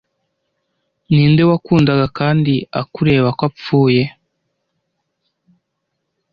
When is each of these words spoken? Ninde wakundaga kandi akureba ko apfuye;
Ninde 1.13 1.43
wakundaga 1.49 2.05
kandi 2.19 2.53
akureba 2.81 3.29
ko 3.39 3.43
apfuye; 3.49 4.03